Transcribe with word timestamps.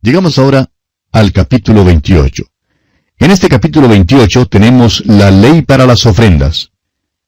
Llegamos 0.00 0.38
ahora 0.38 0.70
al 1.10 1.32
capítulo 1.32 1.84
28. 1.84 2.44
En 3.18 3.32
este 3.32 3.48
capítulo 3.48 3.88
28 3.88 4.46
tenemos 4.46 5.04
la 5.06 5.32
ley 5.32 5.62
para 5.62 5.86
las 5.86 6.06
ofrendas. 6.06 6.70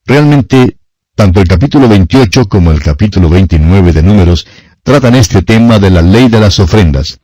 Realmente, 0.06 0.76
tanto 1.16 1.40
el 1.40 1.48
capítulo 1.48 1.88
28 1.88 2.46
como 2.46 2.70
el 2.70 2.80
capítulo 2.80 3.28
29 3.28 3.92
de 3.92 4.04
Números 4.04 4.46
tratan 4.84 5.16
este 5.16 5.42
tema 5.42 5.80
de 5.80 5.90
la 5.90 6.00
ley 6.00 6.28
de 6.28 6.38
las 6.38 6.60
ofrendas. 6.60 7.18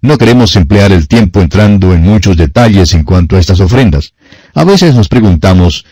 No 0.00 0.16
queremos 0.16 0.56
emplear 0.56 0.90
el 0.90 1.06
tiempo 1.06 1.42
entrando 1.42 1.92
en 1.92 2.00
muchos 2.00 2.38
detalles 2.38 2.94
en 2.94 3.04
cuanto 3.04 3.36
a 3.36 3.40
estas 3.40 3.60
ofrendas. 3.60 4.14
A 4.54 4.64
veces 4.64 4.94
nos 4.94 5.08
preguntamos, 5.08 5.84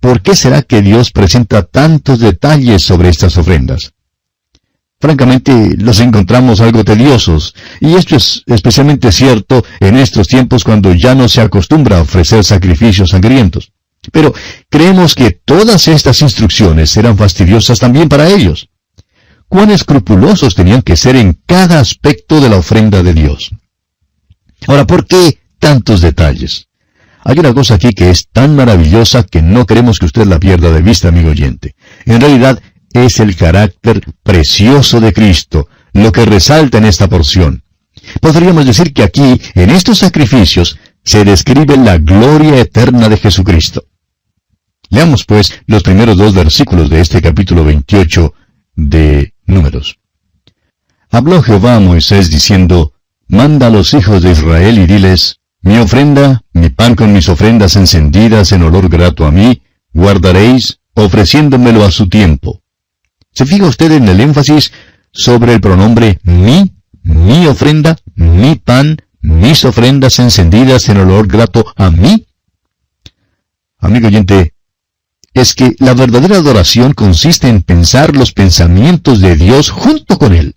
¿por 0.00 0.20
qué 0.20 0.36
será 0.36 0.60
que 0.60 0.82
Dios 0.82 1.12
presenta 1.12 1.62
tantos 1.62 2.18
detalles 2.18 2.82
sobre 2.82 3.08
estas 3.08 3.38
ofrendas? 3.38 3.94
Francamente, 5.00 5.76
los 5.78 6.00
encontramos 6.00 6.60
algo 6.60 6.84
tediosos, 6.84 7.54
y 7.80 7.94
esto 7.94 8.16
es 8.16 8.42
especialmente 8.46 9.12
cierto 9.12 9.64
en 9.78 9.96
estos 9.96 10.26
tiempos 10.26 10.64
cuando 10.64 10.92
ya 10.92 11.14
no 11.14 11.28
se 11.28 11.40
acostumbra 11.40 11.98
a 11.98 12.02
ofrecer 12.02 12.42
sacrificios 12.44 13.10
sangrientos. 13.10 13.72
Pero 14.10 14.34
creemos 14.68 15.14
que 15.14 15.30
todas 15.30 15.86
estas 15.86 16.20
instrucciones 16.22 16.96
eran 16.96 17.16
fastidiosas 17.16 17.78
también 17.78 18.08
para 18.08 18.28
ellos 18.28 18.68
cuán 19.48 19.70
escrupulosos 19.70 20.54
tenían 20.54 20.82
que 20.82 20.96
ser 20.96 21.16
en 21.16 21.40
cada 21.46 21.80
aspecto 21.80 22.40
de 22.40 22.50
la 22.50 22.58
ofrenda 22.58 23.02
de 23.02 23.14
Dios. 23.14 23.50
Ahora, 24.66 24.86
¿por 24.86 25.06
qué 25.06 25.38
tantos 25.58 26.00
detalles? 26.00 26.68
Hay 27.24 27.38
una 27.38 27.52
cosa 27.52 27.74
aquí 27.74 27.92
que 27.92 28.10
es 28.10 28.28
tan 28.28 28.54
maravillosa 28.54 29.22
que 29.22 29.42
no 29.42 29.66
queremos 29.66 29.98
que 29.98 30.06
usted 30.06 30.26
la 30.26 30.38
pierda 30.38 30.70
de 30.70 30.82
vista, 30.82 31.08
amigo 31.08 31.30
oyente. 31.30 31.74
En 32.06 32.20
realidad, 32.20 32.60
es 32.92 33.20
el 33.20 33.36
carácter 33.36 34.02
precioso 34.22 35.00
de 35.00 35.12
Cristo, 35.12 35.68
lo 35.92 36.12
que 36.12 36.24
resalta 36.24 36.78
en 36.78 36.86
esta 36.86 37.08
porción. 37.08 37.62
Podríamos 38.20 38.66
decir 38.66 38.92
que 38.92 39.02
aquí, 39.02 39.40
en 39.54 39.70
estos 39.70 39.98
sacrificios, 39.98 40.78
se 41.04 41.24
describe 41.24 41.76
la 41.76 41.98
gloria 41.98 42.60
eterna 42.60 43.08
de 43.08 43.16
Jesucristo. 43.16 43.84
Leamos 44.90 45.24
pues 45.24 45.52
los 45.66 45.82
primeros 45.82 46.16
dos 46.16 46.34
versículos 46.34 46.88
de 46.88 47.00
este 47.00 47.20
capítulo 47.20 47.64
28 47.64 48.32
de 48.74 49.34
Números. 49.46 49.98
Habló 51.10 51.42
Jehová 51.42 51.76
a 51.76 51.80
Moisés 51.80 52.30
diciendo, 52.30 52.94
Manda 53.26 53.66
a 53.66 53.70
los 53.70 53.92
hijos 53.92 54.22
de 54.22 54.32
Israel 54.32 54.78
y 54.78 54.86
diles, 54.86 55.40
Mi 55.60 55.78
ofrenda, 55.78 56.42
mi 56.52 56.70
pan 56.70 56.94
con 56.94 57.12
mis 57.12 57.28
ofrendas 57.28 57.76
encendidas 57.76 58.52
en 58.52 58.62
olor 58.62 58.88
grato 58.88 59.26
a 59.26 59.30
mí, 59.30 59.62
guardaréis, 59.92 60.80
ofreciéndomelo 60.94 61.84
a 61.84 61.90
su 61.90 62.08
tiempo. 62.08 62.62
¿Se 63.38 63.46
fija 63.46 63.66
usted 63.66 63.92
en 63.92 64.08
el 64.08 64.18
énfasis 64.18 64.72
sobre 65.12 65.54
el 65.54 65.60
pronombre 65.60 66.18
mi, 66.24 66.74
mi 67.04 67.46
ofrenda, 67.46 67.96
mi 68.16 68.56
pan, 68.56 68.96
mis 69.20 69.64
ofrendas 69.64 70.18
encendidas 70.18 70.88
en 70.88 70.96
olor 70.96 71.28
grato 71.28 71.64
a 71.76 71.92
mí? 71.92 72.26
Amigo 73.78 74.08
oyente, 74.08 74.54
es 75.34 75.54
que 75.54 75.76
la 75.78 75.94
verdadera 75.94 76.38
adoración 76.38 76.94
consiste 76.94 77.48
en 77.48 77.62
pensar 77.62 78.16
los 78.16 78.32
pensamientos 78.32 79.20
de 79.20 79.36
Dios 79.36 79.70
junto 79.70 80.18
con 80.18 80.34
Él. 80.34 80.56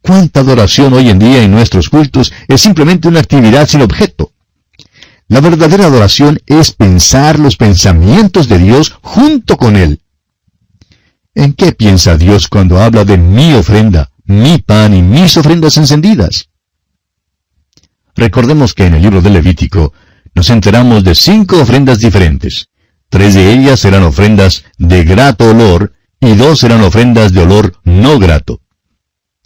¿Cuánta 0.00 0.38
adoración 0.38 0.92
hoy 0.92 1.08
en 1.08 1.18
día 1.18 1.42
en 1.42 1.50
nuestros 1.50 1.88
cultos 1.88 2.32
es 2.46 2.60
simplemente 2.60 3.08
una 3.08 3.18
actividad 3.18 3.66
sin 3.66 3.82
objeto? 3.82 4.30
La 5.26 5.40
verdadera 5.40 5.86
adoración 5.86 6.38
es 6.46 6.70
pensar 6.70 7.40
los 7.40 7.56
pensamientos 7.56 8.48
de 8.48 8.58
Dios 8.58 8.96
junto 9.02 9.56
con 9.56 9.74
Él. 9.74 10.00
¿En 11.34 11.52
qué 11.52 11.72
piensa 11.72 12.16
Dios 12.16 12.48
cuando 12.48 12.80
habla 12.80 13.04
de 13.04 13.16
mi 13.16 13.52
ofrenda, 13.52 14.10
mi 14.24 14.58
pan 14.58 14.94
y 14.94 15.02
mis 15.02 15.36
ofrendas 15.36 15.76
encendidas? 15.76 16.48
Recordemos 18.14 18.74
que 18.74 18.86
en 18.86 18.94
el 18.94 19.02
libro 19.02 19.22
de 19.22 19.30
Levítico 19.30 19.92
nos 20.34 20.50
enteramos 20.50 21.04
de 21.04 21.14
cinco 21.14 21.60
ofrendas 21.60 22.00
diferentes. 22.00 22.68
Tres 23.08 23.34
de 23.34 23.52
ellas 23.52 23.84
eran 23.84 24.02
ofrendas 24.02 24.64
de 24.76 25.04
grato 25.04 25.50
olor 25.50 25.92
y 26.20 26.34
dos 26.34 26.62
eran 26.64 26.82
ofrendas 26.82 27.32
de 27.32 27.42
olor 27.42 27.76
no 27.84 28.18
grato. 28.18 28.60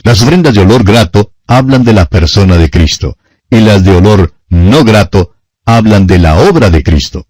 Las 0.03 0.23
ofrendas 0.23 0.55
de 0.55 0.63
olor 0.63 0.85
grato 0.85 1.33
hablan 1.47 1.85
de 1.85 1.93
la 1.93 2.07
persona 2.07 2.57
de 2.57 2.71
Cristo 2.71 3.17
y 3.51 3.61
las 3.61 3.85
de 3.85 3.95
olor 3.95 4.35
no 4.49 4.85
grato 4.85 5.35
hablan 5.65 6.07
de 6.07 6.19
la 6.19 6.37
obra 6.37 6.71
de 6.71 6.83
Cristo. 6.83 7.27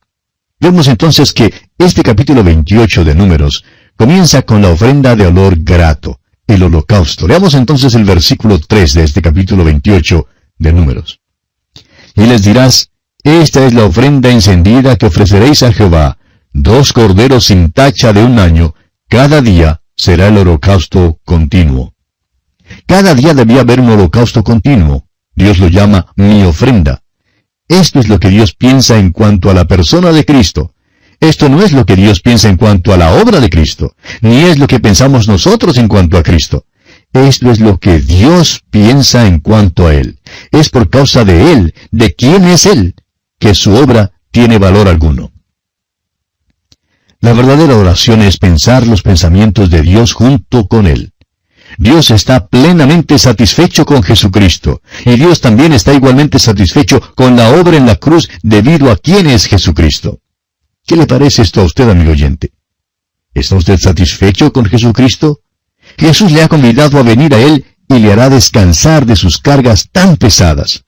Vemos 0.61 0.87
entonces 0.87 1.33
que 1.33 1.53
este 1.77 2.03
capítulo 2.03 2.45
28 2.45 3.05
de 3.05 3.15
Números 3.17 3.65
comienza 4.03 4.43
con 4.43 4.61
la 4.61 4.71
ofrenda 4.71 5.15
de 5.15 5.29
olor 5.29 5.59
grato, 5.63 6.19
el 6.49 6.65
holocausto. 6.65 7.29
Leamos 7.29 7.55
entonces 7.55 7.95
el 7.95 8.03
versículo 8.03 8.59
3 8.59 8.95
de 8.95 9.05
este 9.05 9.23
capítulo 9.23 9.63
28 9.63 10.27
de 10.59 10.73
Números. 10.73 11.21
Y 12.17 12.23
les 12.23 12.43
dirás, 12.43 12.91
esta 13.23 13.65
es 13.65 13.73
la 13.73 13.85
ofrenda 13.85 14.29
encendida 14.29 14.97
que 14.97 15.07
ofreceréis 15.07 15.63
a 15.63 15.73
Jehová, 15.73 16.19
dos 16.53 16.93
corderos 16.93 17.45
sin 17.45 17.71
tacha 17.71 18.13
de 18.13 18.25
un 18.25 18.41
año, 18.41 18.75
cada 19.09 19.41
día 19.41 19.83
será 19.95 20.27
el 20.27 20.39
holocausto 20.39 21.21
continuo. 21.25 21.95
Cada 22.87 23.15
día 23.15 23.35
debía 23.35 23.61
haber 23.61 23.79
un 23.79 23.91
holocausto 23.91 24.43
continuo. 24.43 25.07
Dios 25.37 25.61
lo 25.61 25.69
llama 25.69 26.13
mi 26.17 26.43
ofrenda. 26.43 27.05
Esto 27.69 28.01
es 28.01 28.09
lo 28.09 28.19
que 28.19 28.31
Dios 28.31 28.53
piensa 28.55 28.99
en 28.99 29.13
cuanto 29.13 29.49
a 29.49 29.55
la 29.55 29.67
persona 29.67 30.11
de 30.11 30.25
Cristo. 30.25 30.72
Esto 31.23 31.49
no 31.49 31.63
es 31.63 31.71
lo 31.71 31.87
que 31.87 31.95
Dios 31.95 32.21
piensa 32.21 32.49
en 32.49 32.57
cuanto 32.57 32.93
a 32.93 32.97
la 32.97 33.13
obra 33.15 33.39
de 33.39 33.49
Cristo, 33.49 33.95
ni 34.23 34.39
es 34.41 34.59
lo 34.59 34.67
que 34.67 34.81
pensamos 34.81 35.29
nosotros 35.29 35.79
en 35.79 35.87
cuanto 35.87 36.19
a 36.19 36.25
Cristo. 36.25 36.67
Esto 37.13 37.53
es 37.53 37.61
lo 37.61 37.79
que 37.79 38.01
Dios 38.01 38.65
piensa 38.71 39.29
en 39.29 39.39
cuanto 39.39 39.87
a 39.87 39.95
Él. 39.95 40.19
Es 40.51 40.69
por 40.69 40.91
causa 40.91 41.25
de 41.25 41.53
Él, 41.53 41.75
de 41.93 42.13
quién 42.17 42.43
es 42.43 42.67
Él, 42.67 42.97
que 43.39 43.55
su 43.55 43.73
obra 43.73 44.11
tiene 44.33 44.59
valor 44.59 44.89
alguno. 44.89 45.31
La 47.21 47.33
verdadera 47.35 47.77
oración 47.77 48.21
es 48.23 48.39
pensar 48.39 48.85
los 48.89 49.03
pensamientos 49.03 49.71
de 49.71 49.83
Dios 49.83 50.15
junto 50.15 50.67
con 50.67 50.89
Él. 50.89 51.13
Dios 51.79 52.11
está 52.11 52.49
plenamente 52.49 53.17
satisfecho 53.17 53.87
con 53.87 54.03
Jesucristo, 54.03 54.83
y 55.05 55.15
Dios 55.15 55.41
también 55.41 55.73
está 55.73 55.95
igualmente 55.95 56.41
satisfecho 56.41 57.01
con 57.15 57.37
la 57.37 57.51
obra 57.51 57.77
en 57.77 57.87
la 57.87 57.95
cruz 57.95 58.29
debido 58.43 58.91
a 58.91 58.97
quién 58.97 59.29
es 59.29 59.47
Jesucristo. 59.47 60.22
¿Qué 60.93 60.99
le 60.99 61.07
parece 61.07 61.41
esto 61.41 61.63
a 61.63 61.65
usted, 61.65 61.89
amigo 61.89 62.11
oyente? 62.11 62.53
¿Está 63.33 63.57
usted 63.57 63.79
satisfecho 63.79 64.53
con 64.53 64.67
Jesucristo? 64.67 65.41
Jesús 65.97 66.31
le 66.33 66.43
ha 66.43 66.49
convidado 66.49 66.99
a 66.99 67.03
venir 67.03 67.35
a 67.35 67.41
Él 67.41 67.65
y 67.89 67.99
le 67.99 68.13
hará 68.13 68.29
descansar 68.29 69.07
de 69.07 69.17
sus 69.17 69.39
cargas 69.39 69.89
tan 69.91 70.19
pesadas. 70.19 70.85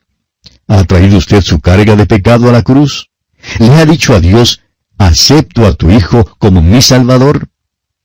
¿Ha 0.66 0.84
traído 0.84 1.16
usted 1.16 1.40
su 1.40 1.58
carga 1.58 1.96
de 1.96 2.04
pecado 2.04 2.50
a 2.50 2.52
la 2.52 2.60
cruz? 2.60 3.12
¿Le 3.58 3.70
ha 3.70 3.86
dicho 3.86 4.14
a 4.14 4.20
Dios, 4.20 4.60
¿Acepto 4.98 5.64
a 5.64 5.72
tu 5.72 5.90
Hijo 5.90 6.36
como 6.36 6.60
mi 6.60 6.82
Salvador? 6.82 7.48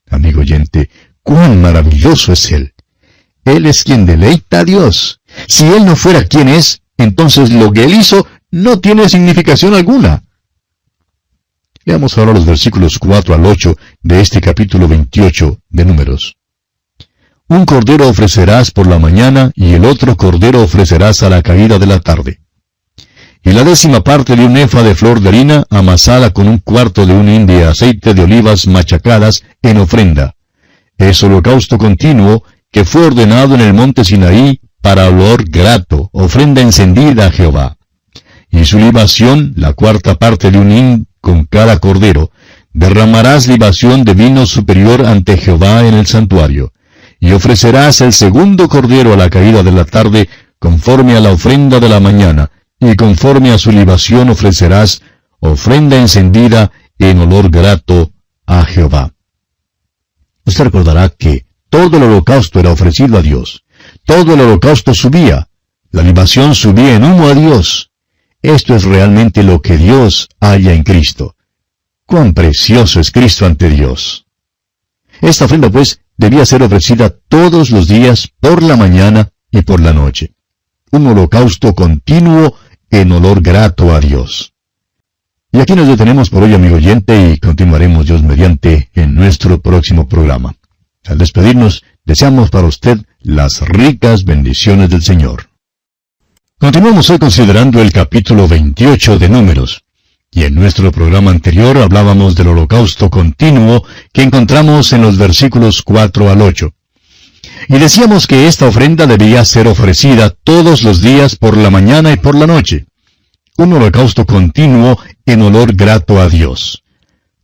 Amigo 0.10 0.40
oyente, 0.40 0.90
cuán 1.22 1.62
maravilloso 1.62 2.32
es 2.32 2.50
Él. 2.54 2.76
Él 3.44 3.66
es 3.66 3.84
quien 3.84 4.06
deleita 4.06 4.60
a 4.62 4.64
Dios. 4.64 5.20
Si 5.50 5.66
Él 5.66 5.86
no 5.86 5.98
fuera 5.98 6.24
quien 6.24 6.48
es, 6.48 6.82
entonces 6.98 7.52
lo 7.52 7.74
que 7.74 7.84
Él 7.84 7.94
hizo 7.94 8.26
no 8.52 8.80
tiene 8.80 9.10
significación 9.10 9.74
alguna. 9.74 10.24
Leamos 11.90 12.20
ahora 12.20 12.34
los 12.34 12.46
versículos 12.46 13.00
4 13.00 13.34
al 13.34 13.44
8 13.44 13.76
de 14.04 14.22
este 14.22 14.40
capítulo 14.42 14.88
28 14.88 15.58
de 15.70 15.86
Números. 15.86 16.38
Un 17.48 17.66
cordero 17.66 18.08
ofrecerás 18.08 18.70
por 18.70 18.86
la 18.86 19.00
mañana 19.00 19.52
y 19.56 19.74
el 19.74 19.84
otro 19.86 20.16
cordero 20.16 20.62
ofrecerás 20.62 21.24
a 21.24 21.32
la 21.32 21.42
caída 21.42 21.80
de 21.80 21.88
la 21.88 22.00
tarde 22.00 22.42
y 23.44 23.54
la 23.54 23.64
décima 23.64 24.04
parte 24.04 24.36
de 24.36 24.46
un 24.46 24.56
efa 24.58 24.84
de 24.84 24.94
flor 24.94 25.20
de 25.20 25.30
harina 25.30 25.66
amasada 25.72 26.30
con 26.30 26.48
un 26.48 26.60
cuarto 26.60 27.08
de 27.08 27.14
un 27.14 27.28
hin 27.28 27.50
aceite 27.64 28.14
de 28.14 28.22
olivas 28.22 28.68
machacadas 28.68 29.42
en 29.64 29.78
ofrenda. 29.78 30.36
Es 30.96 31.24
holocausto 31.24 31.80
continuo 31.80 32.44
que 32.72 32.86
fue 32.86 33.08
ordenado 33.08 33.56
en 33.56 33.62
el 33.62 33.74
monte 33.74 34.06
Sinaí 34.06 34.62
para 34.80 35.08
olor 35.08 35.44
grato, 35.50 36.12
ofrenda 36.14 36.62
encendida 36.62 37.26
a 37.26 37.32
Jehová. 37.32 37.78
Y 38.52 38.66
su 38.66 38.78
libación, 38.78 39.54
la 39.56 39.74
cuarta 39.74 40.20
parte 40.20 40.52
de 40.52 40.60
un 40.60 40.72
hin 40.72 41.09
con 41.22 41.46
cada 41.46 41.80
cordero, 41.80 42.32
derramarás 42.74 43.48
libación 43.48 44.04
de 44.04 44.14
vino 44.14 44.46
superior 44.46 45.06
ante 45.06 45.38
Jehová 45.38 45.86
en 45.86 45.94
el 45.94 46.08
santuario, 46.08 46.74
y 47.20 47.32
ofrecerás 47.32 48.02
el 48.02 48.14
segundo 48.14 48.70
cordero 48.70 49.14
a 49.14 49.18
la 49.18 49.30
caída 49.30 49.64
de 49.64 49.72
la 49.72 49.86
tarde, 49.86 50.30
conforme 50.60 51.16
a 51.16 51.20
la 51.20 51.32
ofrenda 51.32 51.80
de 51.80 51.90
la 51.90 52.00
mañana, 52.00 52.52
y 52.80 52.96
conforme 52.96 53.52
a 53.52 53.58
su 53.58 53.72
libación 53.72 54.30
ofrecerás 54.30 55.02
ofrenda 55.40 55.98
encendida 55.98 56.72
en 56.98 57.20
olor 57.20 57.50
grato 57.50 58.12
a 58.46 58.64
Jehová. 58.64 59.14
Usted 60.46 60.66
recordará 60.66 61.10
que 61.10 61.46
todo 61.70 61.98
el 61.98 62.04
holocausto 62.04 62.60
era 62.60 62.72
ofrecido 62.72 63.18
a 63.18 63.22
Dios. 63.22 63.64
Todo 64.06 64.34
el 64.34 64.42
holocausto 64.42 64.94
subía. 64.94 65.48
La 65.92 66.02
libación 66.04 66.56
subía 66.56 66.96
en 66.96 67.04
humo 67.04 67.28
a 67.28 67.34
Dios. 67.34 67.89
Esto 68.42 68.76
es 68.76 68.84
realmente 68.84 69.44
lo 69.44 69.62
que 69.62 69.78
Dios 69.78 70.30
halla 70.40 70.74
en 70.74 70.84
Cristo. 70.84 71.36
Cuán 72.06 72.34
precioso 72.34 73.00
es 73.00 73.12
Cristo 73.12 73.46
ante 73.46 73.70
Dios. 73.70 74.26
Esta 75.22 75.46
ofrenda, 75.46 75.70
pues, 75.70 76.02
debía 76.18 76.46
ser 76.46 76.64
ofrecida 76.64 77.10
todos 77.10 77.70
los 77.72 77.88
días 77.88 78.30
por 78.40 78.64
la 78.64 78.78
mañana 78.78 79.32
y 79.52 79.62
por 79.62 79.82
la 79.82 79.94
noche. 79.94 80.34
un 80.92 81.06
holocausto 81.06 81.76
continuo 81.76 82.56
en 82.90 83.12
olor 83.12 83.42
grato 83.42 83.94
a 83.94 84.00
Dios. 84.00 84.54
Y 85.52 85.60
aquí 85.60 85.76
nos 85.76 85.88
detenemos 85.88 86.30
por 86.30 86.44
hoy, 86.44 86.54
amigo 86.54 86.78
oyente, 86.78 87.32
y 87.32 87.38
continuaremos 87.38 88.08
Dios 88.08 88.24
mediante 88.24 88.90
en 88.94 89.14
nuestro 89.14 89.62
próximo 89.62 90.08
programa. 90.08 90.56
Al 91.06 91.18
despedirnos, 91.18 91.84
deseamos 92.06 92.50
para 92.50 92.68
usted 92.68 93.00
las 93.20 93.62
ricas 93.62 94.26
bendiciones 94.26 94.90
del 94.90 95.04
Señor. 95.04 95.49
Continuamos 96.62 97.10
hoy 97.10 97.20
considerando 97.20 97.82
el 97.82 97.94
capítulo 97.94 98.46
28 98.46 99.18
de 99.18 99.30
Números. 99.30 99.86
Y 100.30 100.44
en 100.44 100.56
nuestro 100.56 100.92
programa 100.92 101.32
anterior 101.32 101.78
hablábamos 101.78 102.36
del 102.36 102.50
holocausto 102.50 103.10
continuo 103.10 103.86
que 104.12 104.24
encontramos 104.24 104.92
en 104.92 105.02
los 105.02 105.18
versículos 105.18 105.82
4 105.84 106.30
al 106.30 106.42
8. 106.42 106.70
Y 107.70 107.78
decíamos 107.78 108.28
que 108.28 108.50
esta 108.50 108.68
ofrenda 108.68 109.08
debía 109.08 109.46
ser 109.46 109.70
ofrecida 109.70 110.32
todos 110.32 110.84
los 110.84 111.02
días 111.02 111.38
por 111.38 111.56
la 111.56 111.70
mañana 111.70 112.12
y 112.12 112.18
por 112.18 112.36
la 112.36 112.46
noche. 112.46 112.88
Un 113.58 113.72
holocausto 113.72 114.26
continuo 114.26 115.00
en 115.26 115.42
olor 115.42 115.74
grato 115.74 116.20
a 116.20 116.28
Dios. 116.28 116.84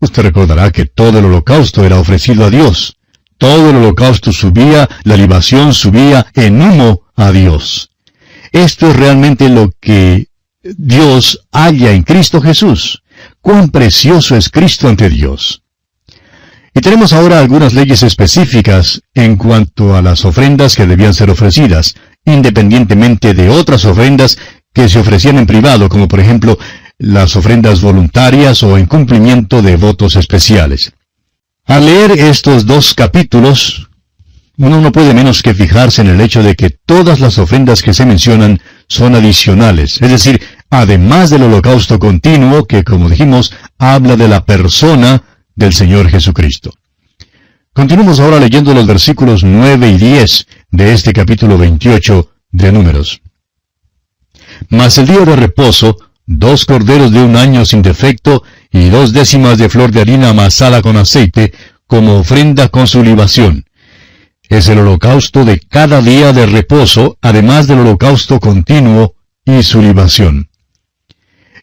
Usted 0.01 0.23
recordará 0.23 0.73
que 0.73 0.87
todo 0.87 1.19
el 1.19 1.25
holocausto 1.25 1.85
era 1.85 2.01
ofrecido 2.01 2.43
a 2.43 2.49
Dios. 2.49 2.97
Todo 3.37 3.69
el 3.69 3.77
holocausto 3.77 4.33
subía, 4.33 4.89
la 5.05 5.15
libación 5.15 5.73
subía 5.73 6.27
en 6.33 6.61
humo 6.61 7.03
a 7.15 7.31
Dios. 7.31 7.91
Esto 8.55 8.89
es 8.89 8.95
realmente 8.95 9.49
lo 9.49 9.69
que 9.81 10.29
Dios 10.63 11.45
halla 11.51 11.91
en 11.91 12.03
Cristo 12.03 12.39
Jesús. 12.41 13.03
Cuán 13.41 13.69
precioso 13.69 14.37
es 14.37 14.47
Cristo 14.47 14.87
ante 14.87 15.09
Dios. 15.09 15.61
Y 16.73 16.79
tenemos 16.79 17.11
ahora 17.11 17.39
algunas 17.39 17.73
leyes 17.73 18.01
específicas 18.01 19.01
en 19.13 19.35
cuanto 19.35 19.93
a 19.93 20.01
las 20.01 20.23
ofrendas 20.23 20.77
que 20.77 20.87
debían 20.87 21.13
ser 21.13 21.29
ofrecidas, 21.31 21.95
independientemente 22.23 23.33
de 23.33 23.49
otras 23.49 23.83
ofrendas 23.83 24.37
que 24.73 24.87
se 24.87 24.99
ofrecían 24.99 25.37
en 25.37 25.47
privado, 25.47 25.89
como 25.89 26.07
por 26.07 26.21
ejemplo 26.21 26.57
las 26.97 27.35
ofrendas 27.35 27.81
voluntarias 27.81 28.63
o 28.63 28.77
en 28.77 28.85
cumplimiento 28.85 29.61
de 29.61 29.75
votos 29.75 30.15
especiales. 30.15 30.93
Al 31.65 31.87
leer 31.87 32.11
estos 32.11 32.65
dos 32.65 32.93
capítulos, 32.93 33.89
uno 34.57 34.79
no 34.79 34.91
puede 34.91 35.13
menos 35.13 35.41
que 35.41 35.53
fijarse 35.53 36.01
en 36.01 36.07
el 36.07 36.21
hecho 36.21 36.41
de 36.41 36.55
que 36.55 36.69
todas 36.69 37.19
las 37.19 37.37
ofrendas 37.37 37.81
que 37.81 37.93
se 37.93 38.05
mencionan 38.05 38.59
son 38.87 39.15
adicionales, 39.15 40.01
es 40.01 40.09
decir, 40.09 40.41
además 40.69 41.29
del 41.29 41.43
holocausto 41.43 41.99
continuo 41.99 42.65
que, 42.65 42.83
como 42.83 43.09
dijimos, 43.09 43.53
habla 43.77 44.15
de 44.15 44.27
la 44.27 44.45
persona 44.45 45.23
del 45.55 45.73
Señor 45.73 46.09
Jesucristo. 46.09 46.71
Continuamos 47.73 48.19
ahora 48.19 48.39
leyendo 48.39 48.73
los 48.73 48.87
versículos 48.87 49.43
9 49.43 49.89
y 49.89 49.97
10 49.97 50.47
de 50.71 50.93
este 50.93 51.11
capítulo 51.11 51.57
28 51.57 52.29
de 52.51 52.71
Números. 52.71 53.21
Mas 54.69 54.97
el 54.97 55.07
día 55.07 55.25
de 55.25 55.35
reposo, 55.35 55.97
dos 56.25 56.65
corderos 56.65 57.11
de 57.11 57.21
un 57.21 57.35
año 57.35 57.65
sin 57.65 57.81
defecto 57.81 58.43
y 58.71 58.89
dos 58.89 59.11
décimas 59.11 59.57
de 59.57 59.67
flor 59.67 59.91
de 59.91 60.01
harina 60.01 60.29
amasada 60.29 60.81
con 60.81 60.95
aceite, 60.95 61.53
como 61.87 62.19
ofrenda 62.19 62.69
con 62.69 62.87
su 62.87 63.03
libación. 63.03 63.64
Es 64.55 64.69
el 64.69 64.79
holocausto 64.79 65.43
de 65.43 65.59
cada 65.59 66.01
día 66.01 66.31
de 66.31 66.45
reposo, 66.45 67.17
además 67.21 67.67
del 67.67 67.79
holocausto 67.79 68.39
continuo 68.39 69.15
y 69.43 69.63
su 69.63 69.81
libación. 69.81 70.49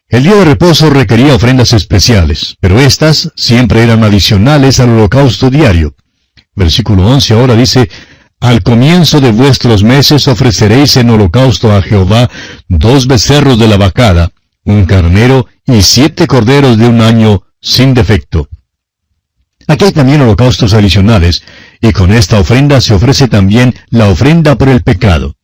El 0.07 0.21
día 0.21 0.35
de 0.35 0.45
reposo 0.45 0.91
requería 0.91 1.33
ofrendas 1.33 1.73
especiales, 1.73 2.55
pero 2.59 2.79
éstas 2.79 3.31
siempre 3.35 3.81
eran 3.81 4.03
adicionales 4.03 4.79
al 4.79 4.91
holocausto 4.91 5.49
diario. 5.49 5.95
Versículo 6.53 7.07
11 7.07 7.33
ahora 7.33 7.55
dice, 7.55 7.89
Al 8.39 8.61
comienzo 8.61 9.19
de 9.19 9.31
vuestros 9.31 9.81
meses 9.83 10.27
ofreceréis 10.27 10.95
en 10.95 11.09
holocausto 11.09 11.75
a 11.75 11.81
Jehová 11.81 12.29
dos 12.67 13.07
becerros 13.07 13.57
de 13.57 13.69
la 13.69 13.77
vacada, 13.77 14.29
un 14.65 14.85
carnero 14.85 15.47
y 15.65 15.81
siete 15.81 16.27
corderos 16.27 16.77
de 16.77 16.85
un 16.85 17.01
año 17.01 17.41
sin 17.59 17.95
defecto. 17.95 18.49
Aquí 19.67 19.85
hay 19.85 19.93
también 19.93 20.21
holocaustos 20.21 20.73
adicionales, 20.73 21.41
y 21.83 21.91
con 21.91 22.13
esta 22.13 22.39
ofrenda 22.39 22.79
se 22.79 22.93
ofrece 22.93 23.27
también 23.27 23.75
la 23.89 24.07
ofrenda 24.07 24.57
por 24.57 24.69
el 24.69 24.83
pecado. 24.83 25.35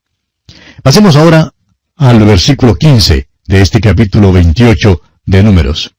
Pasemos 0.81 1.17
ahora 1.17 1.53
al 1.97 2.23
versículo 2.23 2.75
15 2.75 3.27
de 3.45 3.61
este 3.61 3.81
capítulo 3.81 4.31
28 4.31 5.01
de 5.25 5.43
Números. 5.43 5.95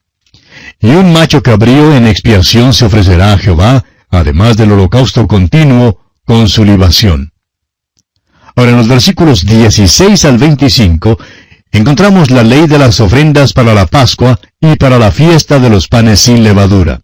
Y 0.80 0.88
un 0.88 1.12
macho 1.12 1.42
cabrío 1.42 1.94
en 1.94 2.06
expiación 2.06 2.72
se 2.72 2.86
ofrecerá 2.86 3.34
a 3.34 3.38
Jehová, 3.38 3.84
además 4.08 4.56
del 4.56 4.72
holocausto 4.72 5.28
continuo, 5.28 6.00
con 6.24 6.48
su 6.48 6.64
libación. 6.64 7.34
Ahora 8.56 8.70
en 8.70 8.78
los 8.78 8.88
versículos 8.88 9.44
16 9.44 10.24
al 10.24 10.38
25 10.38 11.18
encontramos 11.70 12.30
la 12.30 12.44
ley 12.44 12.66
de 12.66 12.78
las 12.78 12.98
ofrendas 13.00 13.52
para 13.52 13.74
la 13.74 13.84
Pascua 13.84 14.40
y 14.58 14.76
para 14.76 14.98
la 14.98 15.12
fiesta 15.12 15.58
de 15.58 15.68
los 15.68 15.86
panes 15.86 16.20
sin 16.20 16.42
levadura. 16.42 17.02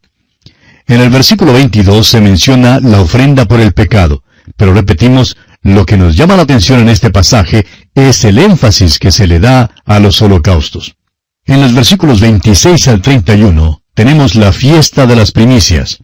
En 0.89 1.01
el 1.01 1.11
versículo 1.11 1.53
22 1.53 2.07
se 2.07 2.21
menciona 2.21 2.79
la 2.79 3.01
ofrenda 3.01 3.47
por 3.47 3.61
el 3.61 3.73
pecado, 3.73 4.23
pero 4.57 4.73
repetimos, 4.73 5.37
lo 5.63 5.85
que 5.85 5.97
nos 5.97 6.15
llama 6.15 6.37
la 6.37 6.43
atención 6.43 6.79
en 6.79 6.89
este 6.89 7.11
pasaje 7.11 7.67
es 7.93 8.25
el 8.25 8.39
énfasis 8.39 9.01
que 9.01 9.11
se 9.11 9.27
le 9.27 9.41
da 9.41 9.73
a 9.85 9.99
los 9.99 10.23
holocaustos. 10.23 10.95
En 11.45 11.61
los 11.61 11.75
versículos 11.75 12.21
26 12.21 12.87
al 12.87 13.03
31 13.03 13.83
tenemos 13.95 14.37
la 14.37 14.53
fiesta 14.53 15.07
de 15.07 15.17
las 15.17 15.33
primicias. 15.33 15.99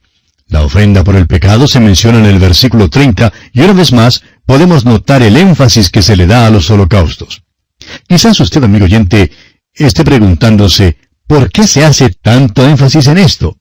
La 0.49 0.63
ofrenda 0.63 1.05
por 1.05 1.15
el 1.15 1.29
pecado 1.29 1.69
se 1.69 1.79
menciona 1.79 2.19
en 2.19 2.27
el 2.27 2.41
versículo 2.41 2.91
30 2.91 3.33
y 3.53 3.61
una 3.61 3.75
vez 3.75 3.93
más 3.93 4.25
podemos 4.45 4.85
notar 4.85 5.23
el 5.23 5.37
énfasis 5.37 5.91
que 5.91 6.03
se 6.03 6.17
le 6.17 6.27
da 6.27 6.47
a 6.47 6.51
los 6.51 6.69
holocaustos. 6.71 7.45
Quizás 8.09 8.41
usted, 8.41 8.65
amigo 8.65 8.87
oyente, 8.87 9.31
esté 9.73 10.05
preguntándose, 10.05 10.97
¿por 11.29 11.53
qué 11.53 11.69
se 11.69 11.85
hace 11.85 12.11
tanto 12.11 12.67
énfasis 12.67 13.07
en 13.07 13.19
esto? 13.19 13.59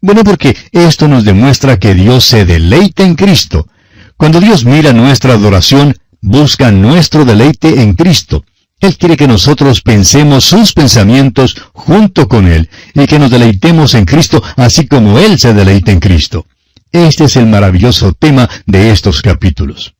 Bueno, 0.00 0.24
porque 0.24 0.56
esto 0.72 1.08
nos 1.08 1.24
demuestra 1.24 1.78
que 1.78 1.94
Dios 1.94 2.24
se 2.24 2.44
deleita 2.46 3.04
en 3.04 3.16
Cristo. 3.16 3.68
Cuando 4.16 4.40
Dios 4.40 4.64
mira 4.64 4.92
nuestra 4.92 5.34
adoración, 5.34 5.96
busca 6.22 6.70
nuestro 6.70 7.24
deleite 7.24 7.82
en 7.82 7.94
Cristo. 7.94 8.44
Él 8.80 8.96
quiere 8.96 9.16
que 9.16 9.28
nosotros 9.28 9.82
pensemos 9.82 10.44
sus 10.44 10.72
pensamientos 10.72 11.54
junto 11.74 12.28
con 12.28 12.46
Él 12.46 12.70
y 12.94 13.06
que 13.06 13.18
nos 13.18 13.30
deleitemos 13.30 13.94
en 13.94 14.06
Cristo 14.06 14.42
así 14.56 14.86
como 14.86 15.18
Él 15.18 15.38
se 15.38 15.52
deleita 15.52 15.92
en 15.92 16.00
Cristo. 16.00 16.46
Este 16.90 17.24
es 17.24 17.36
el 17.36 17.46
maravilloso 17.46 18.14
tema 18.14 18.48
de 18.66 18.90
estos 18.90 19.20
capítulos. 19.20 19.94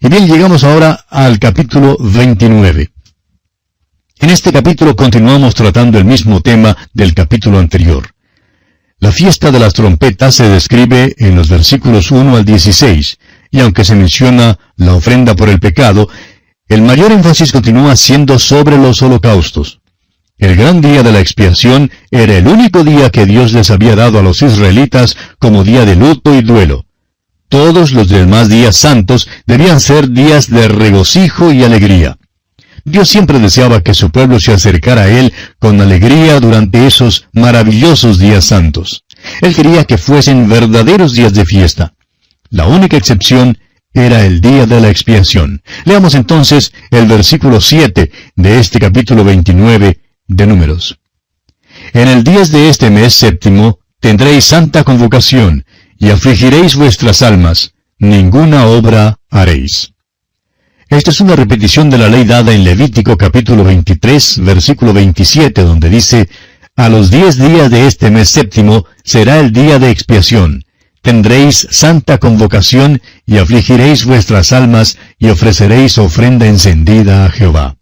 Y 0.00 0.08
bien, 0.08 0.26
llegamos 0.26 0.64
ahora 0.64 1.04
al 1.10 1.38
capítulo 1.38 1.96
29. 2.00 2.90
En 4.20 4.30
este 4.30 4.50
capítulo 4.50 4.96
continuamos 4.96 5.54
tratando 5.54 5.98
el 5.98 6.04
mismo 6.04 6.40
tema 6.40 6.76
del 6.94 7.14
capítulo 7.14 7.58
anterior. 7.58 8.08
La 9.00 9.12
fiesta 9.12 9.52
de 9.52 9.60
las 9.60 9.74
trompetas 9.74 10.34
se 10.34 10.48
describe 10.48 11.14
en 11.18 11.36
los 11.36 11.48
versículos 11.48 12.10
1 12.10 12.36
al 12.36 12.44
16, 12.44 13.18
y 13.52 13.60
aunque 13.60 13.84
se 13.84 13.94
menciona 13.94 14.58
la 14.76 14.94
ofrenda 14.94 15.36
por 15.36 15.48
el 15.48 15.60
pecado, 15.60 16.08
el 16.68 16.82
mayor 16.82 17.12
énfasis 17.12 17.52
continúa 17.52 17.94
siendo 17.94 18.40
sobre 18.40 18.76
los 18.76 19.00
holocaustos. 19.00 19.80
El 20.36 20.56
gran 20.56 20.80
día 20.80 21.04
de 21.04 21.12
la 21.12 21.20
expiación 21.20 21.92
era 22.10 22.36
el 22.36 22.48
único 22.48 22.82
día 22.82 23.10
que 23.10 23.24
Dios 23.24 23.52
les 23.52 23.70
había 23.70 23.94
dado 23.94 24.18
a 24.18 24.22
los 24.22 24.42
israelitas 24.42 25.16
como 25.38 25.62
día 25.62 25.84
de 25.84 25.94
luto 25.94 26.34
y 26.34 26.42
duelo. 26.42 26.84
Todos 27.48 27.92
los 27.92 28.08
demás 28.08 28.48
días 28.48 28.76
santos 28.76 29.28
debían 29.46 29.80
ser 29.80 30.10
días 30.10 30.50
de 30.50 30.66
regocijo 30.66 31.52
y 31.52 31.62
alegría. 31.62 32.18
Dios 32.88 33.08
siempre 33.08 33.38
deseaba 33.38 33.82
que 33.82 33.94
su 33.94 34.10
pueblo 34.10 34.40
se 34.40 34.52
acercara 34.52 35.02
a 35.02 35.08
Él 35.08 35.32
con 35.58 35.80
alegría 35.80 36.40
durante 36.40 36.86
esos 36.86 37.28
maravillosos 37.32 38.18
días 38.18 38.44
santos. 38.44 39.04
Él 39.40 39.54
quería 39.54 39.84
que 39.84 39.98
fuesen 39.98 40.48
verdaderos 40.48 41.14
días 41.14 41.34
de 41.34 41.44
fiesta. 41.44 41.94
La 42.50 42.66
única 42.66 42.96
excepción 42.96 43.58
era 43.92 44.24
el 44.24 44.40
día 44.40 44.66
de 44.66 44.80
la 44.80 44.90
expiación. 44.90 45.62
Leamos 45.84 46.14
entonces 46.14 46.72
el 46.90 47.06
versículo 47.06 47.60
7 47.60 48.10
de 48.36 48.58
este 48.58 48.78
capítulo 48.78 49.24
29 49.24 50.00
de 50.26 50.46
Números. 50.46 50.98
En 51.92 52.08
el 52.08 52.24
día 52.24 52.44
de 52.44 52.68
este 52.68 52.90
mes 52.90 53.14
séptimo 53.14 53.80
tendréis 54.00 54.44
santa 54.44 54.84
convocación, 54.84 55.64
y 55.98 56.10
afligiréis 56.10 56.76
vuestras 56.76 57.22
almas, 57.22 57.74
ninguna 57.98 58.66
obra 58.66 59.18
haréis. 59.30 59.94
Esta 60.90 61.10
es 61.10 61.20
una 61.20 61.36
repetición 61.36 61.90
de 61.90 61.98
la 61.98 62.08
ley 62.08 62.24
dada 62.24 62.54
en 62.54 62.64
Levítico 62.64 63.18
capítulo 63.18 63.62
23, 63.62 64.40
versículo 64.42 64.94
27, 64.94 65.62
donde 65.62 65.90
dice, 65.90 66.30
A 66.76 66.88
los 66.88 67.10
diez 67.10 67.36
días 67.36 67.70
de 67.70 67.86
este 67.86 68.10
mes 68.10 68.30
séptimo 68.30 68.86
será 69.04 69.38
el 69.38 69.52
día 69.52 69.78
de 69.78 69.90
expiación. 69.90 70.64
Tendréis 71.02 71.68
santa 71.70 72.16
convocación 72.16 73.02
y 73.26 73.36
afligiréis 73.36 74.06
vuestras 74.06 74.50
almas 74.52 74.96
y 75.18 75.28
ofreceréis 75.28 75.98
ofrenda 75.98 76.46
encendida 76.46 77.26
a 77.26 77.30
Jehová. 77.30 77.76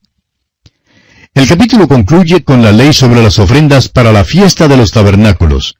El 1.32 1.46
capítulo 1.46 1.86
concluye 1.86 2.42
con 2.42 2.60
la 2.60 2.72
ley 2.72 2.92
sobre 2.92 3.22
las 3.22 3.38
ofrendas 3.38 3.88
para 3.88 4.10
la 4.10 4.24
fiesta 4.24 4.66
de 4.66 4.78
los 4.78 4.90
tabernáculos. 4.90 5.76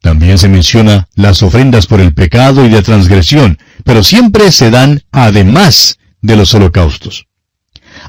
También 0.00 0.38
se 0.38 0.48
menciona 0.48 1.08
las 1.16 1.42
ofrendas 1.42 1.88
por 1.88 2.00
el 2.00 2.14
pecado 2.14 2.64
y 2.64 2.68
de 2.68 2.82
transgresión, 2.82 3.58
pero 3.82 4.04
siempre 4.04 4.52
se 4.52 4.70
dan 4.70 5.02
además 5.10 5.98
de 6.20 6.36
los 6.36 6.54
holocaustos. 6.54 7.26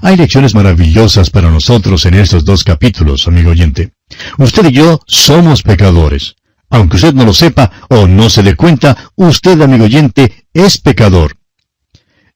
Hay 0.01 0.17
lecciones 0.17 0.55
maravillosas 0.55 1.29
para 1.29 1.49
nosotros 1.49 2.05
en 2.05 2.15
estos 2.15 2.45
dos 2.45 2.63
capítulos, 2.63 3.27
amigo 3.27 3.51
oyente. 3.51 3.93
Usted 4.37 4.69
y 4.69 4.73
yo 4.73 5.01
somos 5.07 5.63
pecadores. 5.63 6.35
Aunque 6.69 6.97
usted 6.97 7.13
no 7.13 7.25
lo 7.25 7.33
sepa 7.33 7.71
o 7.89 8.07
no 8.07 8.29
se 8.29 8.43
dé 8.43 8.55
cuenta, 8.55 9.11
usted, 9.15 9.59
amigo 9.61 9.85
oyente, 9.85 10.45
es 10.53 10.77
pecador. 10.77 11.37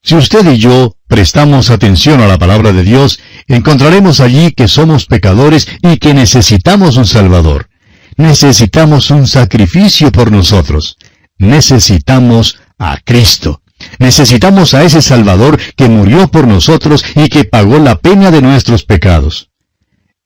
Si 0.02 0.14
usted 0.16 0.46
y 0.52 0.58
yo 0.58 0.96
prestamos 1.06 1.70
atención 1.70 2.20
a 2.20 2.26
la 2.26 2.38
palabra 2.38 2.72
de 2.72 2.82
Dios, 2.82 3.20
encontraremos 3.46 4.20
allí 4.20 4.52
que 4.52 4.68
somos 4.68 5.06
pecadores 5.06 5.68
y 5.82 5.96
que 5.96 6.12
necesitamos 6.12 6.96
un 6.96 7.06
Salvador. 7.06 7.70
Necesitamos 8.16 9.10
un 9.10 9.26
sacrificio 9.26 10.12
por 10.12 10.30
nosotros. 10.30 10.96
Necesitamos 11.38 12.58
a 12.78 12.98
Cristo. 12.98 13.62
Necesitamos 13.98 14.74
a 14.74 14.82
ese 14.84 15.02
Salvador 15.02 15.58
que 15.76 15.88
murió 15.88 16.28
por 16.28 16.46
nosotros 16.46 17.04
y 17.14 17.28
que 17.28 17.44
pagó 17.44 17.78
la 17.78 17.96
pena 17.96 18.30
de 18.30 18.42
nuestros 18.42 18.84
pecados. 18.84 19.50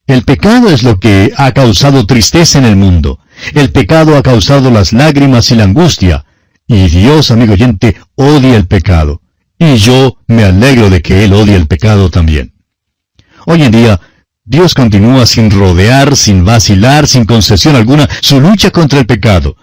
El 0.07 0.23
pecado 0.23 0.69
es 0.69 0.83
lo 0.83 0.99
que 0.99 1.33
ha 1.37 1.51
causado 1.51 2.07
tristeza 2.07 2.57
en 2.57 2.65
el 2.65 2.75
mundo. 2.75 3.19
El 3.53 3.71
pecado 3.71 4.17
ha 4.17 4.23
causado 4.23 4.71
las 4.71 4.91
lágrimas 4.91 5.51
y 5.51 5.55
la 5.55 5.65
angustia. 5.65 6.25
Y 6.67 6.87
Dios, 6.87 7.29
amigo 7.31 7.53
oyente, 7.53 7.95
odia 8.15 8.55
el 8.55 8.65
pecado. 8.65 9.21
Y 9.59 9.75
yo 9.75 10.17
me 10.27 10.43
alegro 10.43 10.89
de 10.89 11.01
que 11.01 11.25
Él 11.25 11.33
odie 11.33 11.55
el 11.55 11.67
pecado 11.67 12.09
también. 12.09 12.53
Hoy 13.45 13.63
en 13.63 13.71
día, 13.71 13.99
Dios 14.43 14.73
continúa 14.73 15.27
sin 15.27 15.51
rodear, 15.51 16.15
sin 16.15 16.43
vacilar, 16.43 17.07
sin 17.07 17.25
concesión 17.25 17.75
alguna, 17.75 18.09
su 18.21 18.41
lucha 18.41 18.71
contra 18.71 18.99
el 18.99 19.05
pecado. 19.05 19.57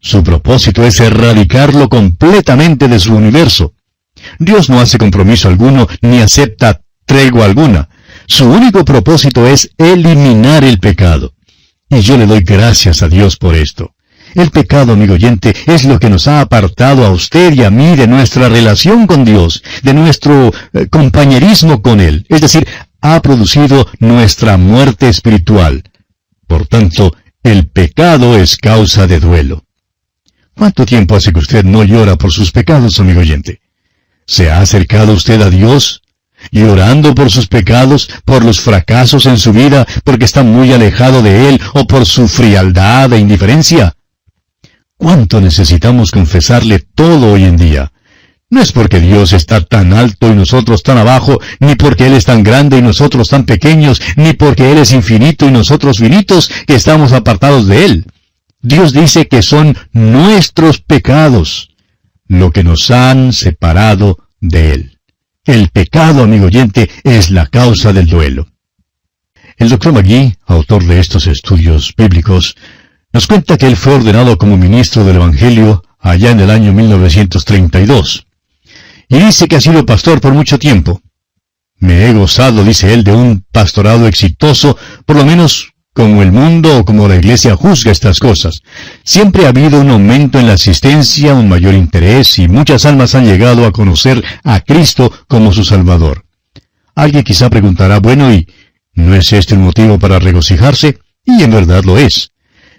Su 0.00 0.22
propósito 0.22 0.84
es 0.84 1.00
erradicarlo 1.00 1.88
completamente 1.88 2.88
de 2.88 2.98
su 2.98 3.14
universo. 3.14 3.74
Dios 4.38 4.68
no 4.68 4.80
hace 4.80 4.98
compromiso 4.98 5.48
alguno 5.48 5.88
ni 6.02 6.20
acepta 6.20 6.80
tregua 7.04 7.46
alguna. 7.46 7.88
Su 8.26 8.48
único 8.50 8.84
propósito 8.84 9.46
es 9.46 9.70
eliminar 9.78 10.64
el 10.64 10.78
pecado. 10.78 11.32
Y 11.88 12.00
yo 12.00 12.18
le 12.18 12.26
doy 12.26 12.40
gracias 12.40 13.02
a 13.02 13.08
Dios 13.08 13.36
por 13.36 13.54
esto. 13.54 13.94
El 14.34 14.50
pecado, 14.50 14.92
amigo 14.92 15.14
oyente, 15.14 15.54
es 15.66 15.84
lo 15.84 15.98
que 15.98 16.10
nos 16.10 16.28
ha 16.28 16.42
apartado 16.42 17.06
a 17.06 17.10
usted 17.10 17.54
y 17.54 17.64
a 17.64 17.70
mí 17.70 17.96
de 17.96 18.06
nuestra 18.06 18.48
relación 18.48 19.06
con 19.06 19.24
Dios, 19.24 19.62
de 19.82 19.94
nuestro 19.94 20.52
eh, 20.74 20.86
compañerismo 20.88 21.80
con 21.80 22.00
Él. 22.00 22.26
Es 22.28 22.42
decir, 22.42 22.68
ha 23.00 23.20
producido 23.22 23.88
nuestra 24.00 24.58
muerte 24.58 25.08
espiritual. 25.08 25.82
Por 26.46 26.66
tanto, 26.66 27.14
el 27.42 27.68
pecado 27.68 28.38
es 28.38 28.58
causa 28.58 29.06
de 29.06 29.18
duelo. 29.18 29.64
¿Cuánto 30.58 30.84
tiempo 30.84 31.14
hace 31.14 31.32
que 31.32 31.38
usted 31.38 31.64
no 31.64 31.84
llora 31.84 32.16
por 32.16 32.32
sus 32.32 32.50
pecados, 32.50 32.98
amigo 32.98 33.20
oyente? 33.20 33.60
¿Se 34.26 34.50
ha 34.50 34.60
acercado 34.60 35.12
usted 35.12 35.40
a 35.40 35.50
Dios? 35.50 36.02
llorando 36.52 37.16
por 37.16 37.32
sus 37.32 37.48
pecados, 37.48 38.08
por 38.24 38.44
los 38.44 38.60
fracasos 38.60 39.26
en 39.26 39.38
su 39.38 39.52
vida, 39.52 39.86
porque 40.04 40.24
está 40.24 40.44
muy 40.44 40.72
alejado 40.72 41.20
de 41.20 41.48
Él, 41.48 41.60
o 41.74 41.84
por 41.84 42.06
su 42.06 42.28
frialdad 42.28 43.12
e 43.12 43.18
indiferencia. 43.18 43.94
¿Cuánto 44.96 45.40
necesitamos 45.40 46.12
confesarle 46.12 46.78
todo 46.78 47.32
hoy 47.32 47.42
en 47.42 47.56
día? 47.56 47.92
No 48.50 48.60
es 48.62 48.70
porque 48.70 49.00
Dios 49.00 49.32
está 49.32 49.60
tan 49.62 49.92
alto 49.92 50.28
y 50.28 50.36
nosotros 50.36 50.84
tan 50.84 50.96
abajo, 50.96 51.40
ni 51.58 51.74
porque 51.74 52.06
Él 52.06 52.14
es 52.14 52.24
tan 52.24 52.44
grande 52.44 52.78
y 52.78 52.82
nosotros 52.82 53.28
tan 53.28 53.44
pequeños, 53.44 54.00
ni 54.16 54.32
porque 54.32 54.70
Él 54.70 54.78
es 54.78 54.92
infinito 54.92 55.46
y 55.46 55.50
nosotros 55.50 55.98
finitos, 55.98 56.50
que 56.66 56.76
estamos 56.76 57.12
apartados 57.12 57.66
de 57.66 57.84
Él. 57.84 58.04
Dios 58.60 58.92
dice 58.92 59.28
que 59.28 59.42
son 59.42 59.76
nuestros 59.92 60.80
pecados 60.80 61.70
lo 62.26 62.50
que 62.50 62.64
nos 62.64 62.90
han 62.90 63.32
separado 63.32 64.18
de 64.40 64.72
Él. 64.72 64.98
El 65.44 65.68
pecado, 65.70 66.24
amigo 66.24 66.46
oyente, 66.46 66.90
es 67.04 67.30
la 67.30 67.46
causa 67.46 67.92
del 67.92 68.06
duelo. 68.06 68.48
El 69.56 69.70
doctor 69.70 69.92
Magui, 69.92 70.36
autor 70.46 70.84
de 70.84 71.00
estos 71.00 71.26
estudios 71.26 71.94
bíblicos, 71.96 72.54
nos 73.12 73.26
cuenta 73.26 73.56
que 73.56 73.66
él 73.66 73.76
fue 73.76 73.94
ordenado 73.94 74.36
como 74.36 74.56
ministro 74.56 75.04
del 75.04 75.16
Evangelio 75.16 75.82
allá 75.98 76.32
en 76.32 76.40
el 76.40 76.50
año 76.50 76.72
1932. 76.72 78.26
Y 79.08 79.18
dice 79.18 79.48
que 79.48 79.56
ha 79.56 79.60
sido 79.60 79.86
pastor 79.86 80.20
por 80.20 80.34
mucho 80.34 80.58
tiempo. 80.58 81.00
Me 81.78 82.06
he 82.08 82.12
gozado, 82.12 82.62
dice 82.62 82.92
él, 82.92 83.02
de 83.04 83.12
un 83.12 83.44
pastorado 83.50 84.06
exitoso, 84.06 84.76
por 85.06 85.16
lo 85.16 85.24
menos 85.24 85.72
como 85.98 86.22
el 86.22 86.30
mundo 86.30 86.78
o 86.78 86.84
como 86.84 87.08
la 87.08 87.16
iglesia 87.16 87.56
juzga 87.56 87.90
estas 87.90 88.20
cosas. 88.20 88.62
Siempre 89.02 89.46
ha 89.46 89.48
habido 89.48 89.80
un 89.80 89.90
aumento 89.90 90.38
en 90.38 90.46
la 90.46 90.52
asistencia, 90.52 91.34
un 91.34 91.48
mayor 91.48 91.74
interés 91.74 92.38
y 92.38 92.46
muchas 92.46 92.86
almas 92.86 93.16
han 93.16 93.24
llegado 93.24 93.66
a 93.66 93.72
conocer 93.72 94.22
a 94.44 94.60
Cristo 94.60 95.12
como 95.26 95.52
su 95.52 95.64
Salvador. 95.64 96.24
Alguien 96.94 97.24
quizá 97.24 97.50
preguntará, 97.50 97.98
bueno, 97.98 98.32
¿y 98.32 98.46
no 98.94 99.12
es 99.16 99.32
este 99.32 99.56
un 99.56 99.64
motivo 99.64 99.98
para 99.98 100.20
regocijarse? 100.20 101.00
Y 101.24 101.42
en 101.42 101.50
verdad 101.50 101.82
lo 101.82 101.98
es. 101.98 102.30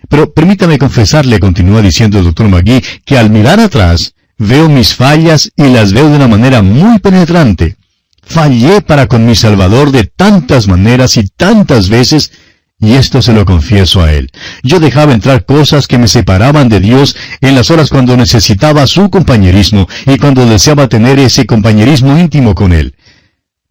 Pero 0.08 0.32
permítame 0.32 0.80
confesarle, 0.80 1.42
continúa 1.42 1.82
diciendo 1.82 2.20
el 2.20 2.24
doctor 2.24 2.48
Magui, 2.48 2.82
que 3.04 3.18
al 3.18 3.30
mirar 3.30 3.60
atrás 3.60 4.14
veo 4.38 4.70
mis 4.70 4.96
fallas 4.96 5.52
y 5.58 5.64
las 5.64 5.92
veo 5.92 6.08
de 6.08 6.16
una 6.16 6.30
manera 6.30 6.62
muy 6.62 7.00
penetrante. 7.00 7.76
Fallé 8.24 8.80
para 8.80 9.08
con 9.08 9.26
mi 9.26 9.36
Salvador 9.36 9.92
de 9.92 10.06
tantas 10.06 10.70
maneras 10.70 11.18
y 11.18 11.28
tantas 11.28 11.90
veces 11.90 12.32
y 12.80 12.94
esto 12.94 13.22
se 13.22 13.34
lo 13.34 13.46
confieso 13.46 14.02
a 14.02 14.14
él. 14.14 14.32
Yo 14.64 14.80
dejaba 14.80 15.14
entrar 15.14 15.46
cosas 15.46 15.86
que 15.86 15.98
me 15.98 16.08
separaban 16.08 16.70
de 16.70 16.80
Dios 16.80 17.16
en 17.42 17.56
las 17.56 17.70
horas 17.72 17.90
cuando 17.90 18.16
necesitaba 18.16 18.88
su 18.88 19.10
compañerismo 19.10 19.88
y 20.06 20.18
cuando 20.18 20.46
deseaba 20.46 20.88
tener 20.88 21.20
ese 21.20 21.46
compañerismo 21.46 22.18
íntimo 22.18 22.56
con 22.56 22.72
él. 22.72 22.96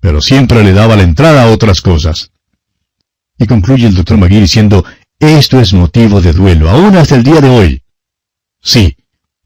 Pero 0.00 0.21
siempre 0.21 0.62
le 0.62 0.75
daba 0.75 0.97
la 0.97 1.05
entrada 1.05 1.45
a 1.45 1.50
otras 1.50 1.81
cosas. 1.81 2.31
Y 3.38 3.47
concluye 3.47 3.87
el 3.87 3.95
doctor 3.95 4.19
Magui 4.19 4.41
diciendo, 4.41 4.85
esto 5.19 5.59
es 5.59 5.73
motivo 5.73 6.21
de 6.21 6.33
duelo, 6.33 6.69
aún 6.69 6.97
hasta 6.97 7.17
el 7.17 7.23
día 7.23 7.41
de 7.41 7.49
hoy. 7.49 7.83
Sí, 8.61 8.97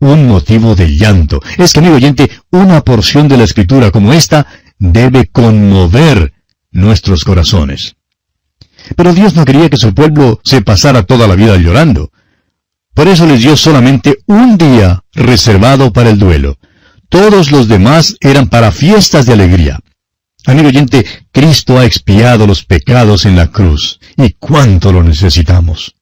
un 0.00 0.26
motivo 0.26 0.74
de 0.74 0.96
llanto. 0.96 1.40
Es 1.56 1.72
que, 1.72 1.78
amigo 1.78 1.94
oyente, 1.94 2.28
una 2.50 2.82
porción 2.82 3.28
de 3.28 3.36
la 3.36 3.44
escritura 3.44 3.92
como 3.92 4.12
esta 4.12 4.46
debe 4.78 5.28
conmover 5.28 6.32
nuestros 6.72 7.22
corazones. 7.24 7.94
Pero 8.96 9.14
Dios 9.14 9.34
no 9.34 9.44
quería 9.44 9.68
que 9.68 9.76
su 9.76 9.94
pueblo 9.94 10.40
se 10.44 10.62
pasara 10.62 11.02
toda 11.04 11.26
la 11.26 11.34
vida 11.34 11.56
llorando. 11.56 12.10
Por 12.94 13.08
eso 13.08 13.26
les 13.26 13.40
dio 13.40 13.56
solamente 13.56 14.18
un 14.26 14.58
día 14.58 15.02
reservado 15.12 15.92
para 15.92 16.10
el 16.10 16.18
duelo. 16.18 16.58
Todos 17.08 17.50
los 17.50 17.68
demás 17.68 18.16
eran 18.20 18.48
para 18.48 18.72
fiestas 18.72 19.26
de 19.26 19.32
alegría. 19.32 19.80
Amigo 20.44 20.68
oyente, 20.68 21.06
Cristo 21.30 21.78
ha 21.78 21.84
expiado 21.84 22.46
los 22.46 22.64
pecados 22.64 23.26
en 23.26 23.36
la 23.36 23.46
cruz, 23.46 24.00
y 24.16 24.30
cuánto 24.32 24.92
lo 24.92 25.02
necesitamos. 25.02 25.94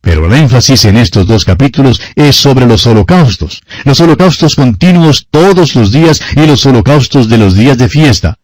Pero 0.00 0.26
el 0.26 0.32
énfasis 0.32 0.84
en 0.84 0.96
estos 0.96 1.26
dos 1.26 1.44
capítulos 1.44 2.00
es 2.16 2.36
sobre 2.36 2.66
los 2.66 2.86
holocaustos, 2.86 3.62
los 3.84 4.00
holocaustos 4.00 4.56
continuos 4.56 5.28
todos 5.30 5.74
los 5.74 5.92
días 5.92 6.20
y 6.34 6.46
los 6.46 6.66
holocaustos 6.66 7.28
de 7.28 7.38
los 7.38 7.54
días 7.54 7.78
de 7.78 7.88
fiesta. 7.88 8.38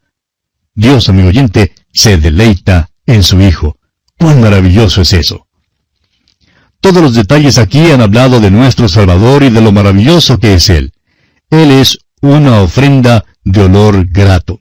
Dios, 0.74 1.08
amigo 1.08 1.28
oyente, 1.28 1.72
se 1.92 2.16
deleita 2.16 2.90
en 3.06 3.22
su 3.22 3.40
Hijo. 3.40 3.78
¡Cuán 4.22 4.40
maravilloso 4.40 5.02
es 5.02 5.14
eso! 5.14 5.48
Todos 6.80 7.02
los 7.02 7.14
detalles 7.14 7.58
aquí 7.58 7.90
han 7.90 8.00
hablado 8.00 8.38
de 8.38 8.52
nuestro 8.52 8.88
Salvador 8.88 9.42
y 9.42 9.50
de 9.50 9.60
lo 9.60 9.72
maravilloso 9.72 10.38
que 10.38 10.54
es 10.54 10.70
Él. 10.70 10.92
Él 11.50 11.72
es 11.72 11.98
una 12.20 12.60
ofrenda 12.60 13.24
de 13.42 13.62
olor 13.62 14.06
grato. 14.06 14.60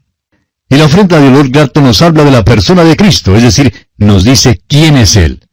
Y 0.67 0.77
la 0.77 0.85
ofrenda 0.85 1.19
de 1.19 1.27
olor 1.27 1.49
grato 1.49 1.79
nos 1.79 2.01
habla 2.01 2.23
de 2.23 2.31
la 2.31 2.43
persona 2.43 2.83
de 2.83 2.95
Cristo, 2.95 3.35
es 3.35 3.43
decir, 3.43 3.71
nos 3.97 4.23
dice 4.23 4.59
quién 4.67 4.97
es 4.97 5.15
Él. 5.15 5.45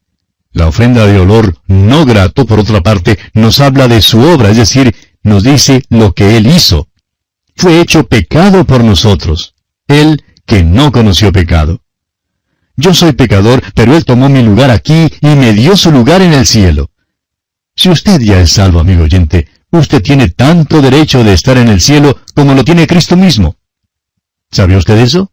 La 0.53 0.69
ofrenda 0.69 1.07
de 1.07 1.21
olor 1.21 1.59
no 1.67 2.07
grato, 2.07 2.47
por 2.47 2.61
otra 2.61 2.81
parte, 2.81 3.19
nos 3.35 3.61
habla 3.61 3.88
de 3.88 4.00
su 4.00 4.21
obra, 4.23 4.49
es 4.49 4.57
decir, 4.57 4.95
nos 5.23 5.43
dice 5.43 5.83
lo 5.91 6.15
que 6.15 6.38
Él 6.38 6.47
hizo. 6.47 6.88
Fue 7.57 7.79
hecho 7.83 8.07
pecado 8.07 8.65
por 8.65 8.83
nosotros. 8.83 9.55
Él 9.87 10.25
que 10.47 10.65
no 10.65 10.93
conoció 10.93 11.31
pecado. 11.31 11.83
Yo 12.78 12.94
soy 12.94 13.11
pecador, 13.11 13.61
pero 13.75 13.97
Él 13.97 14.04
tomó 14.04 14.28
mi 14.28 14.40
lugar 14.40 14.70
aquí 14.70 15.12
y 15.20 15.26
me 15.35 15.52
dio 15.52 15.76
su 15.76 15.90
lugar 15.90 16.23
en 16.23 16.32
el 16.32 16.47
cielo. 16.47 16.92
Si 17.75 17.90
usted 17.90 18.20
ya 18.20 18.40
es 18.40 18.52
salvo, 18.52 18.78
amigo 18.78 19.02
oyente, 19.02 19.49
usted 19.73 20.00
tiene 20.00 20.28
tanto 20.28 20.80
derecho 20.80 21.25
de 21.25 21.32
estar 21.32 21.58
en 21.58 21.66
el 21.66 21.80
cielo 21.80 22.16
como 22.37 22.54
lo 22.54 22.62
tiene 22.62 22.87
Cristo 22.87 23.16
mismo. 23.16 23.56
¿Sabe 24.52 24.76
usted 24.76 24.97
eso? 24.97 25.32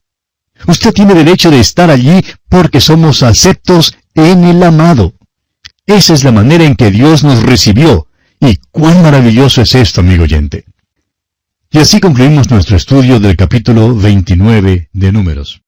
Usted 0.66 0.92
tiene 0.92 1.14
derecho 1.14 1.52
de 1.52 1.60
estar 1.60 1.92
allí 1.92 2.20
porque 2.50 2.82
somos 2.82 3.22
aceptos 3.22 3.96
en 4.16 4.44
el 4.44 4.64
amado. 4.64 5.14
Esa 5.86 6.16
es 6.16 6.24
la 6.24 6.32
manera 6.32 6.64
en 6.64 6.76
que 6.76 6.90
Dios 6.90 7.24
nos 7.24 7.44
recibió. 7.44 8.08
Y 8.40 8.58
cuán 8.72 9.04
maravilloso 9.04 9.62
es 9.62 9.76
esto, 9.76 10.02
amigo 10.02 10.24
oyente. 10.24 10.66
Y 11.70 11.78
así 11.78 12.00
concluimos 12.00 12.50
nuestro 12.50 12.76
estudio 12.76 13.20
del 13.20 13.38
capítulo 13.38 13.94
29 13.96 14.90
de 14.92 15.12
Números. 15.12 15.65